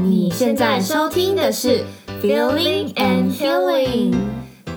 [0.00, 1.84] 你现在收听的是
[2.22, 4.14] Feeling and Healing。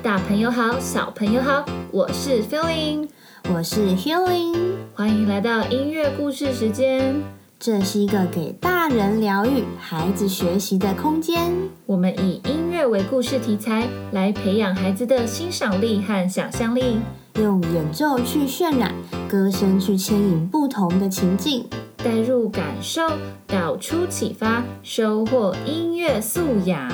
[0.03, 3.07] 大朋友好，小朋友好，我是 Feeling，
[3.53, 4.53] 我是 Healing，
[4.93, 7.15] 欢迎来到音乐故事时间。
[7.57, 11.53] 这是一个给大人疗愈、孩子学习的空间。
[11.85, 16.97] 我们以音乐为故事题材，来培养孩子的欣赏力和想象力，
[17.35, 18.93] 用演奏去渲染，
[19.29, 21.65] 歌声去牵引不同的情境。
[22.05, 23.01] 带入感受，
[23.47, 26.87] 导出启发，收获音乐素养。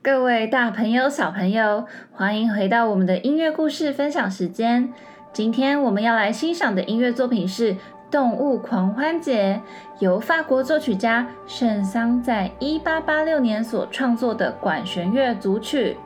[0.00, 4.92] 各位大朋友、小朋友，欢迎回到我们的音乐故事分享时间。
[5.32, 7.74] 今天我们要来欣赏的音乐作品是
[8.08, 9.60] 《动物狂欢节》，
[9.98, 15.96] 由法国作曲家圣桑在一八八六年所创作的管弦乐组曲。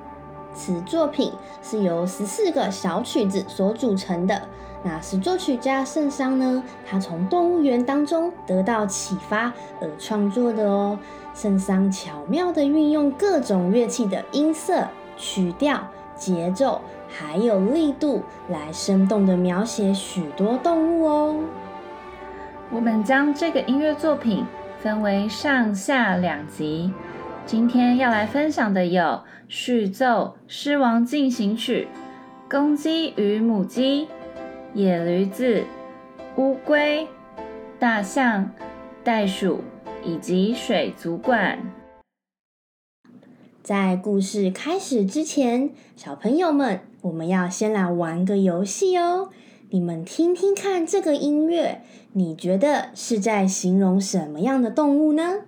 [0.54, 1.30] 此作品
[1.62, 4.48] 是由十四个小曲子所组成的。
[4.82, 10.98] 那是作曲家圣桑呢，他从动物园当中得到启发而创作的哦。
[11.34, 21.36] 圣桑巧妙地运用各种乐器的音色、曲调、节奏，还有力度，来生动地描写许多动物哦。
[22.70, 24.46] 我们将这个音乐作品
[24.78, 26.90] 分为上下两集，
[27.44, 31.88] 今天要来分享的有序奏《狮王进行曲》、
[32.50, 34.08] 公鸡与母鸡。
[34.72, 35.64] 野驴子、
[36.36, 37.08] 乌龟、
[37.80, 38.52] 大象、
[39.02, 39.62] 袋鼠
[40.04, 41.58] 以及水族馆。
[43.64, 49.30] 在故事开始之前，小朋友们，我们要先来玩个游戏哦。
[49.70, 51.82] 你们听听看，这个音乐，
[52.12, 55.40] 你觉得是在形容什么样的动物呢？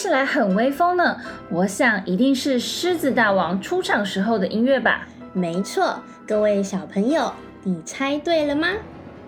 [0.00, 1.18] 起来很威风呢！
[1.50, 5.06] 我想一定是狮子大王出场时候的音乐吧？
[5.34, 7.30] 没错，各位小朋友，
[7.64, 8.68] 你猜对了吗？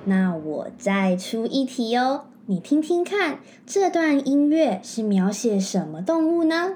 [0.06, 6.70] 那我再出一题哦，你听听看，这段音乐是描写什么动物呢？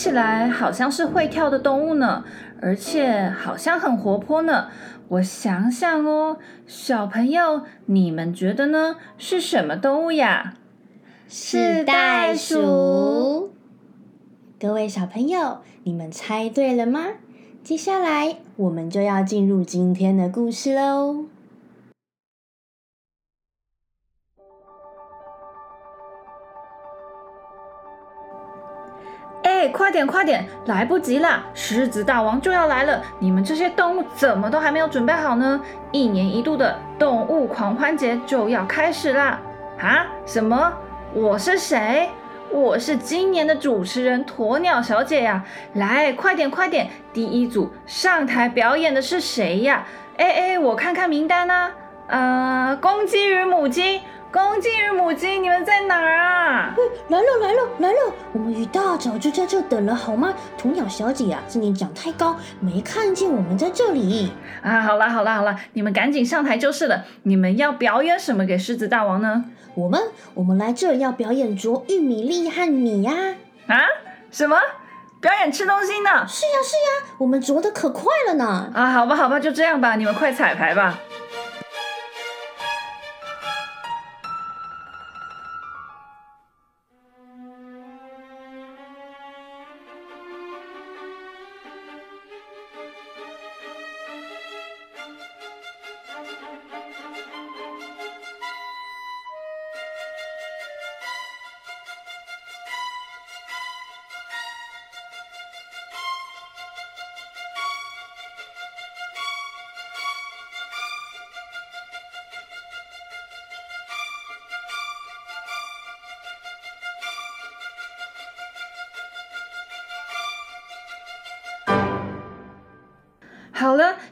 [0.00, 2.24] 起来好像是会跳的动物呢，
[2.62, 4.68] 而且好像很活泼呢。
[5.08, 8.96] 我想想哦，小朋友，你们觉得呢？
[9.18, 10.54] 是什么动物呀？
[11.28, 13.52] 是袋鼠。
[14.58, 17.04] 各位小朋友，你们猜对了吗？
[17.62, 21.26] 接下来我们就要进入今天的故事喽。
[29.60, 31.44] 哎，快点快点，来不及啦！
[31.52, 35.60] 狮子大王就要来了，你们这些动物怎么都还没有准备好呢？
[35.92, 39.38] 一年一度的动物狂欢节就要开始啦！
[39.78, 40.06] 啊？
[40.24, 40.72] 什么？
[41.12, 42.08] 我是谁？
[42.50, 45.44] 我是今年的主持人鸵鸟小姐呀！
[45.74, 49.84] 来，快点快点，第一组上台表演的是谁呀？
[50.16, 51.70] 哎哎，我看看名单呢。
[52.06, 54.00] 呃，公鸡与母鸡。
[54.32, 56.72] 公鸡与母鸡，你们在哪儿啊？
[57.08, 57.98] 来了来了来了！
[58.32, 60.32] 我们一大早就在这等了，好吗？
[60.56, 64.32] 鸵鸟小姐啊，是你长太高，没看见我们在这里
[64.62, 64.80] 啊！
[64.82, 67.04] 好啦好啦好啦，你们赶紧上台就是了。
[67.24, 69.46] 你们要表演什么给狮子大王呢？
[69.74, 70.00] 我们
[70.34, 73.12] 我们来这要表演啄玉米粒和米呀！
[73.66, 73.82] 啊？
[74.30, 74.56] 什么？
[75.20, 76.24] 表演吃东西呢？
[76.28, 78.70] 是呀是呀，我们啄的可快了呢！
[78.72, 80.96] 啊，好吧好吧，就这样吧，你们快彩排吧。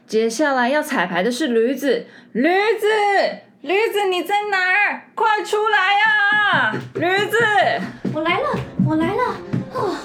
[0.09, 2.87] 接下来要彩排的是驴子，驴子，
[3.61, 5.03] 驴子你在哪儿？
[5.13, 7.37] 快出来呀， 驴子！
[8.11, 8.45] 我来了，
[8.87, 9.21] 我来了。
[9.71, 9.95] 哦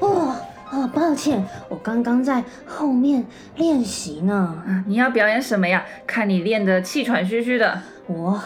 [0.00, 0.36] 哦
[0.72, 3.24] 哦，抱歉，我刚刚在后面
[3.54, 4.64] 练习呢。
[4.88, 5.84] 你要表演什么呀？
[6.08, 7.80] 看你练得气喘吁吁的。
[8.08, 8.42] 我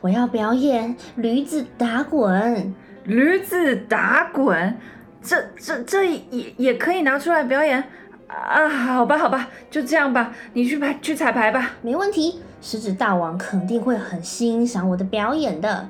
[0.00, 2.74] 我要表演驴子打滚。
[3.04, 4.78] 驴子打滚，
[5.22, 7.84] 这这这也也可以拿出来表演
[8.26, 8.68] 啊？
[8.68, 11.72] 好吧好吧，就这样吧，你去排去彩排吧。
[11.82, 15.88] 没问题，狮子大王肯定会很欣赏我的表演的。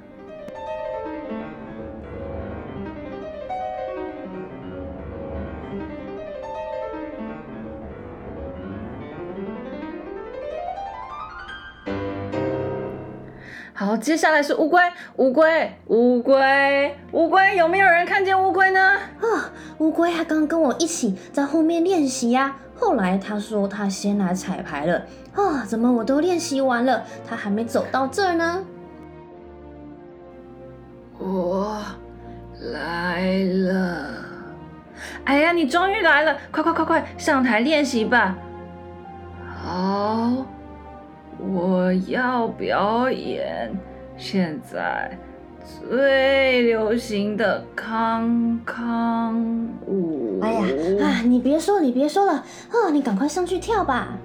[13.84, 14.80] 好，接下来是乌龟，
[15.16, 18.80] 乌龟，乌龟，乌龟，有没有人看见乌龟呢？
[18.80, 22.56] 啊，乌龟还刚跟我一起在后面练习呀。
[22.74, 25.02] 后来他说他先来彩排了。
[25.34, 28.64] 啊，怎么我都练习完了，他还没走到这儿呢？
[31.18, 31.82] 我
[32.72, 34.14] 来了。
[35.24, 36.34] 哎呀，你终于来了！
[36.50, 38.34] 快快快快上台练习吧。
[39.62, 40.46] 好。
[41.52, 43.70] 我要表演
[44.16, 45.16] 现在
[45.88, 49.38] 最流行的康康
[49.86, 50.40] 舞。
[50.42, 50.60] 哎呀，
[51.02, 54.18] 啊，你别说，你别说了，啊，你赶快上去跳吧。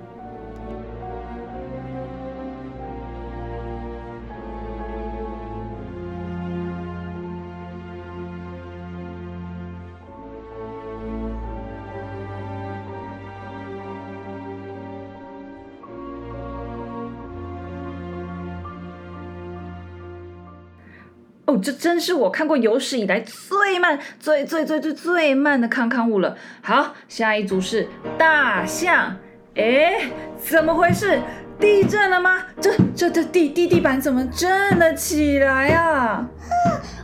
[21.49, 26.37] 哦，这真是我看过有史以来最慢、最最最最最慢的康康舞了。
[26.61, 27.87] 好，下一组是
[28.19, 29.15] 大象。
[29.55, 31.19] 哎，怎么回事？
[31.59, 32.43] 地震了吗？
[32.61, 35.81] 这这这地地地板怎么震了起来呀？
[35.81, 36.29] 啊，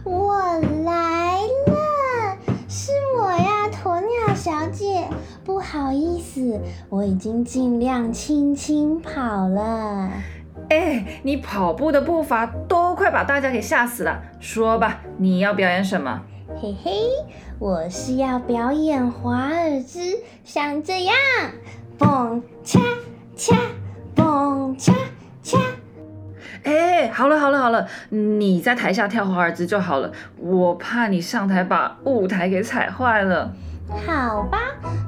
[0.03, 0.37] 我
[0.85, 2.37] 来了，
[2.69, 5.07] 是我呀，鸵鸟小姐。
[5.43, 10.11] 不好意思，我已经尽量轻轻跑了。
[10.69, 14.21] 哎，你跑步的步伐都快把大家给吓死了。
[14.39, 16.21] 说吧，你要表演什么？
[16.61, 16.91] 嘿嘿，
[17.59, 19.99] 我是要表演华尔兹，
[20.43, 21.15] 像这样，
[21.97, 22.79] 蹦恰
[23.35, 23.55] 恰，
[24.15, 24.93] 蹦恰
[25.43, 25.57] 恰。
[26.63, 33.53] 哎，好了好了好了，你在台下跳华尔兹就好了，我怕你上台把舞台给踩坏了。
[34.07, 34.59] 好吧，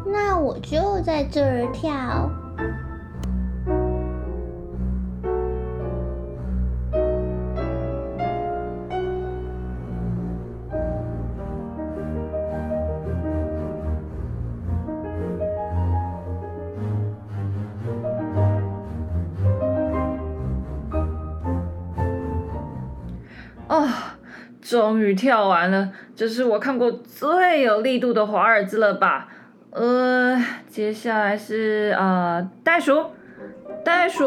[0.06, 2.30] 那我就在这儿跳。
[23.68, 23.88] 哦，
[24.62, 29.28] 终于跳完了，这是我看过最有力度的华尔兹了吧？
[29.72, 33.08] 呃，接下来是呃袋鼠，
[33.84, 34.25] 袋鼠，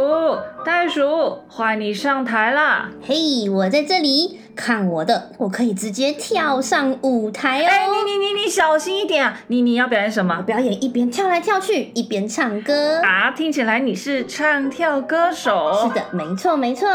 [0.64, 2.90] 袋鼠，换你上台啦！
[3.02, 7.66] 嘿，我在这里，看我的，我可以直接跳上舞台哦！
[7.68, 9.36] 哎，你你你你小心一点啊！
[9.48, 10.36] 你你要表演什么？
[10.38, 13.30] 我表演一边跳来跳去，一边唱歌啊！
[13.32, 15.88] 听起来你是唱跳歌手。
[15.88, 16.86] 是的，没错没错。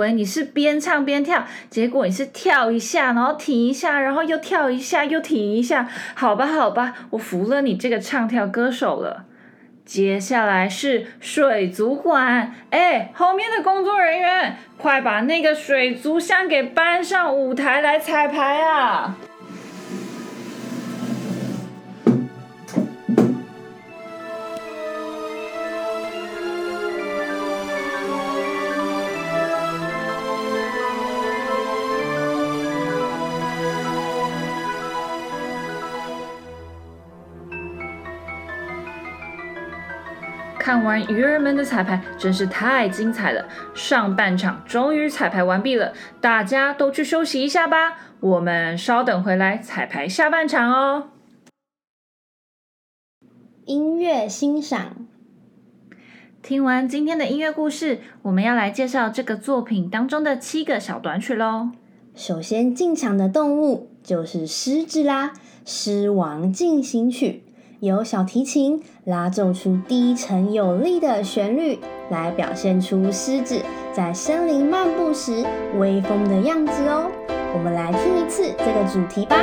[0.00, 5.88] 为你是边唱边跳，结果你是跳一下，然后停一下，然后又跳一下，又停一下。
[6.14, 9.26] 好吧，好吧，我服了你这个唱跳歌手了。
[9.84, 19.16] 接下来是水族馆，哎，后面的工作人员，快把那个水族箱给搬上舞台来彩排啊！
[40.60, 43.48] 看完鱼儿们的彩排，真是太精彩了！
[43.72, 47.96] 上半场终于彩排完毕了，大家都去休息一下吧。
[48.20, 51.12] 我们稍等回来彩排下半场哦。
[53.64, 55.06] 音乐欣赏。
[56.42, 61.70] 听完今天的音乐故事，我们要来介绍这个作品当中的七个小短曲喽。
[62.14, 65.28] 首先进场的动物就是狮子啦，
[65.64, 67.44] 《狮王进行曲》
[67.80, 71.78] 由小提琴拉奏出低沉有力的旋律，
[72.10, 73.58] 来表现出狮子
[73.90, 75.46] 在森林漫步时
[75.78, 77.10] 威风的样子哦。
[77.54, 79.36] 我们来听一次这个主题吧。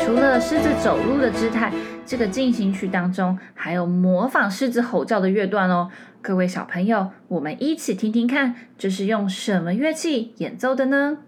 [0.00, 1.72] 除了狮子走路的姿态，
[2.08, 5.90] 这个进行曲当中还有模仿狮子吼叫的乐段哦。
[6.22, 11.18] 各位小朋友，我们一起听听看，这是用什么乐器演奏的呢？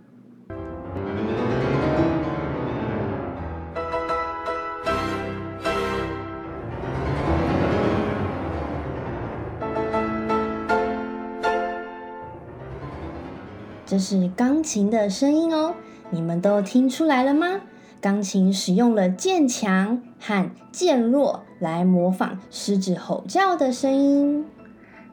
[13.85, 15.75] 这是钢琴的声音哦，
[16.09, 17.61] 你们都听出来了吗？
[18.01, 24.47] 钢琴使用了渐强和渐弱来模仿狮子吼叫的声音。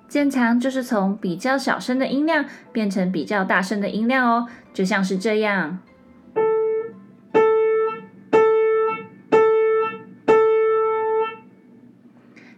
[0.08, 5.80] 渐强就是从比较小声的音量变成比较大声的音量哦，就像是这样。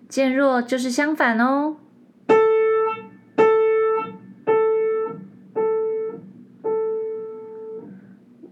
[0.08, 1.78] 渐弱就是相反哦。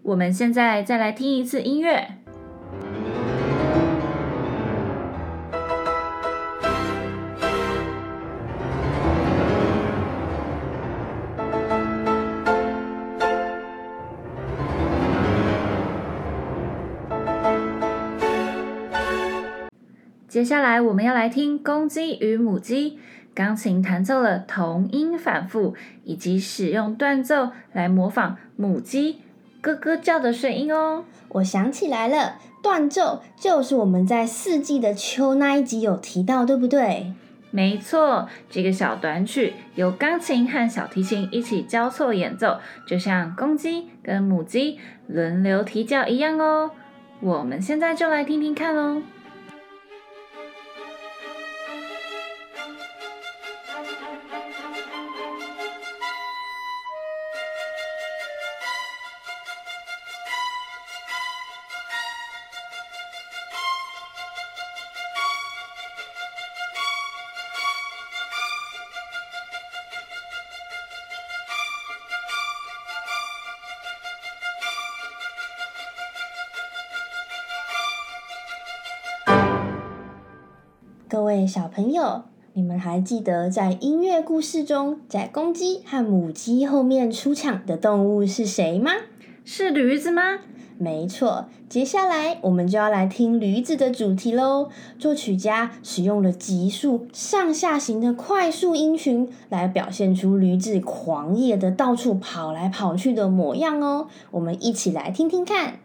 [0.08, 2.08] 我们现在再来听一次音乐。
[20.30, 22.98] 接下来我们要来听公鸡与母鸡，
[23.36, 29.18] 钢琴弹奏了同音反复，以及使用断奏来模仿母鸡。
[29.62, 37.14] 咯咯叫的声音哦，我想起来了，断奏就是我们在四季的秋那一集有提到，对不对？
[37.50, 46.72] 没错，这个小短曲由钢琴和小提琴一起交错演奏，就像公鸡跟母鸡轮流啼叫一样哦。
[47.20, 49.02] 我们现在就来听听看喽。
[49.02, 49.02] 各
[81.78, 88.94] 朋友，你们还记得在音乐故事中，在公鸡和母鸡后面出场的动物是谁吗？
[89.46, 90.40] 是驴子吗？
[90.80, 94.70] 没错，接下来我们就要来听驴子的主题喽。
[94.98, 104.08] 作曲家使用了急速上下行的快速音群，来表现出驴子狂野的到处跑来跑去的模样哦。
[104.32, 105.78] 我们一起来听听看。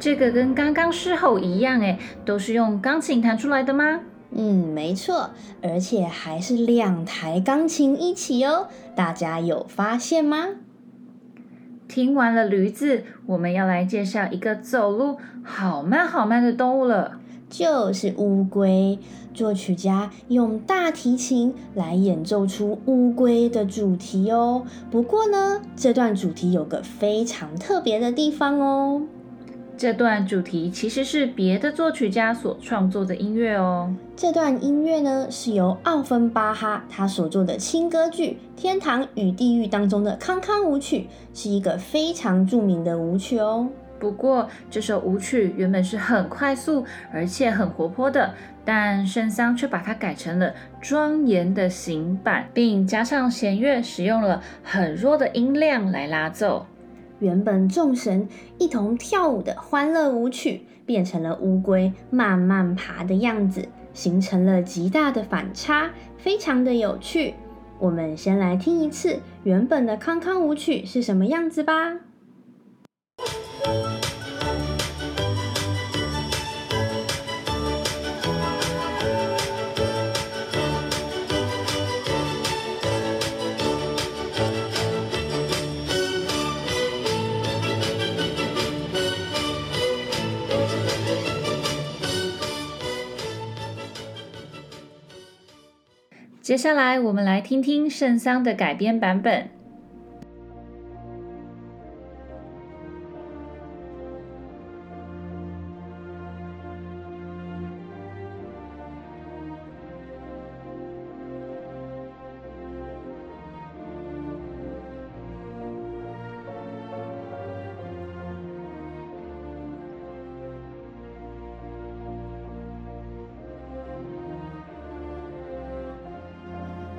[0.00, 4.00] 这个跟刚刚狮吼一样，诶，都是用钢琴弹出来的吗？
[4.30, 5.30] 嗯，没错，
[5.62, 8.68] 而且还是两台钢琴一起哦。
[8.94, 10.48] 大家有发现吗？
[11.88, 18.98] 听完了驴子，我们要来介绍一个走路好慢好慢的动物了，就是乌龟。
[19.34, 24.64] 作曲家用大提琴来演奏出乌龟的主题哦。
[24.90, 29.02] 不过呢，这段主题有个非常特别的地方哦。
[29.78, 33.94] 这段主题其实是别的作曲家所创作的音乐哦。
[34.16, 43.68] 这段音乐呢，是由奥芬巴哈他所做的轻歌剧《天堂与地狱》当中的康康舞曲，是一个非常著名的舞曲哦。
[44.00, 56.66] 不过，这首舞曲原本是很快速而且很活泼的，但圣桑却把它改成了庄严的行板，并加上弦乐，使用了很弱的音量来拉奏。
[57.20, 67.34] 原本众神一同跳舞的欢乐舞曲，变成了乌龟慢慢爬的样子，形成了极大的反差，非常的有趣。
[67.78, 72.00] 我们先来听一次原本的康康舞曲是什么样子吧。
[96.48, 99.50] 接下来，我们来听听圣桑的改编版本。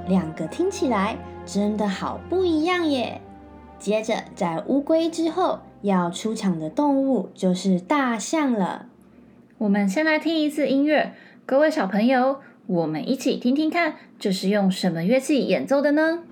[0.09, 3.21] 两个听起来真的好不一样耶！
[3.77, 8.87] 接着，在乌龟之后要出场的动物就是大象了。
[9.59, 11.13] 我们先来听一次音乐，
[11.45, 16.23] 各位小朋友，我们一起听听看，这是用什么乐器演奏的呢？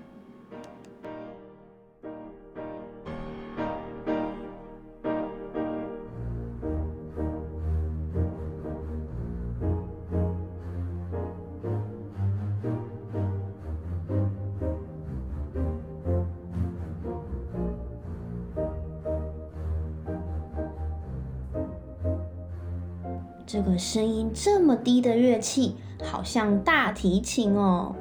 [23.48, 25.74] 这个声音这么低的乐器，
[26.04, 27.96] 好像大提琴哦。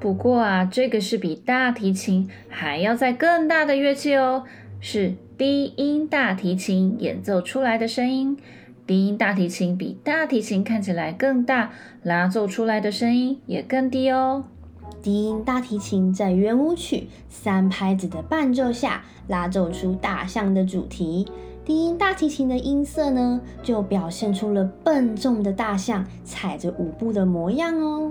[0.00, 4.42] 不过啊，这个是比大提琴还要再更大的乐器哦，
[4.80, 8.36] 是低音大提琴演奏出来的声音。
[8.84, 11.70] 低音大提琴比大提琴看起来更大，
[12.02, 14.46] 拉奏出来的声音也更低哦。
[15.00, 21.28] 低音大提琴在圆舞曲三拍子的伴奏下，拉奏出大象的主题。
[21.70, 28.10] 低音大提琴的音色呢，就表现出了笨重的大象踩着舞步的模样哦。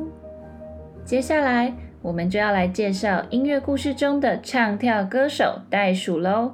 [1.04, 6.54] 接下来，我们就要来介绍音乐故事中的唱跳歌手袋鼠喽。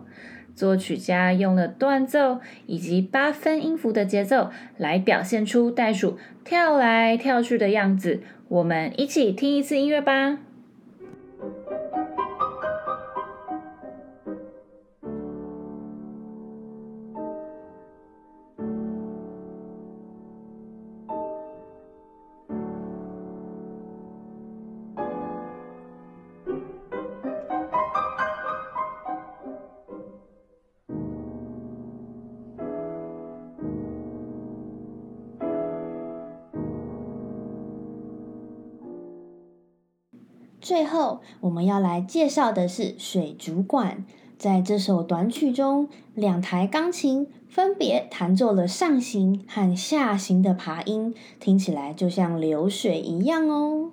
[0.56, 8.22] 作曲家用了断奏以及八分音符的节奏，来表现出袋鼠跳来跳去的样子。
[8.48, 10.40] 我们一起听一次音乐吧。
[40.66, 44.04] 最后，我们要来介绍的是水族馆。
[44.36, 53.92] 在这首短曲中，两台钢琴分别弹奏了上行和下行的爬音，听起来就像流水一样哦。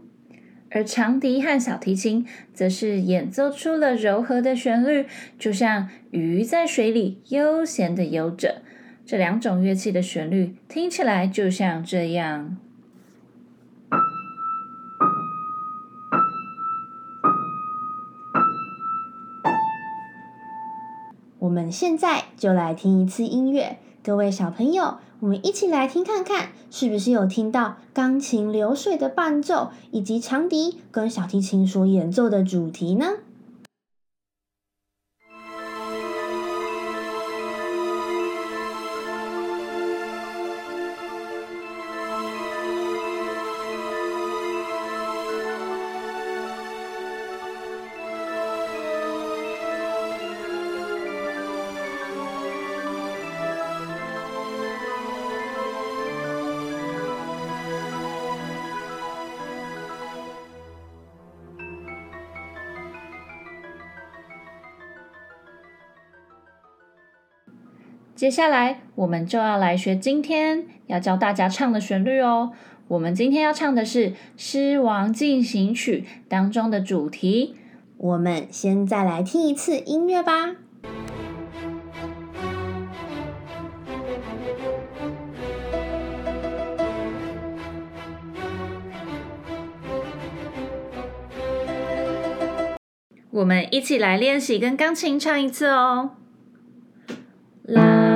[0.70, 5.04] 而长笛和小提琴则是演奏出了柔和的旋律，
[5.38, 8.62] 就像鱼在水里悠闲地游着。
[9.04, 12.56] 这两种乐器的旋律听起来就像这样。
[21.52, 33.04] 我们现在就来听一次音乐，各位小朋友，我们一起来听看看，是不是有听到钢琴流水的伴奏，以及长笛跟小提琴所演奏的主题呢？
[68.22, 72.52] 接下来，我们就要来学今天要教大家唱的旋律哦。
[72.86, 77.56] 我们今天要唱的是《狮王进行曲》当中的主题。
[77.96, 80.54] 我们先再来听一次音乐吧。
[93.32, 96.10] 我们一起来练习跟钢琴唱一次哦。
[97.64, 98.11] 啦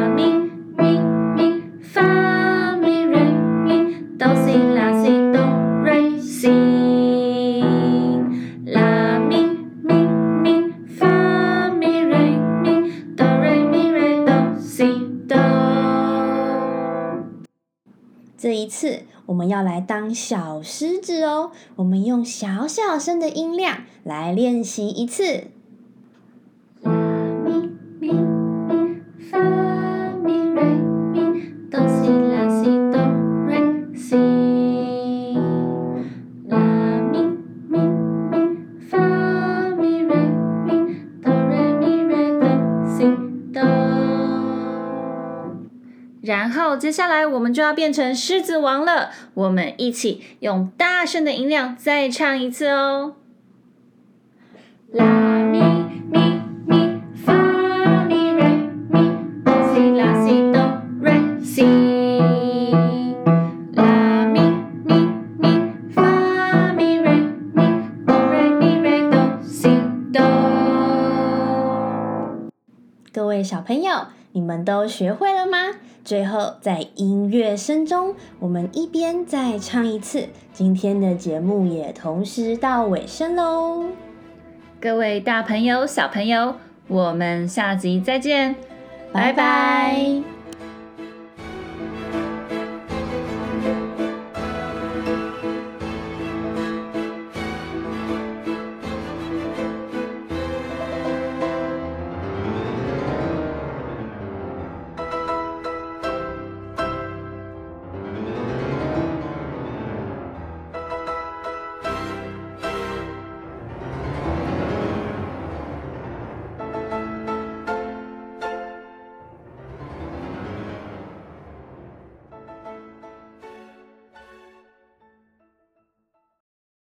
[19.26, 25.48] 我们要来当小狮子哦，我们用小小声的音量来练习一次。
[26.82, 26.92] 啦
[27.44, 27.68] 咪
[28.00, 28.12] 咪
[29.30, 29.38] 发
[30.22, 30.62] 咪瑞
[31.12, 31.18] 咪，
[31.70, 32.35] 动起来
[46.46, 49.10] 然后接下来我们就要变成狮子王了。
[49.34, 53.16] 我们一起用大声的音量再唱一次哦。
[54.92, 55.58] 啦咪
[56.08, 57.34] 咪咪发
[58.04, 58.44] 咪瑞
[58.88, 59.10] 咪
[59.44, 61.64] 哆西啦西哆瑞西。
[63.72, 64.40] 拉咪
[64.84, 64.94] 咪
[65.40, 67.10] 咪发咪瑞
[67.54, 69.80] 咪哆瑞咪瑞哆西
[70.12, 70.22] 哆。
[73.12, 75.72] 各位小朋友，你们都学会了吗？
[76.06, 80.28] 最后，在音乐声中，我们一边再唱一次。
[80.52, 83.86] 今天的节目也同时到尾声喽。
[84.80, 86.54] 各位大朋友、小朋友，
[86.86, 88.54] 我们下集再见，
[89.12, 89.32] 拜拜。
[89.32, 90.35] 拜拜。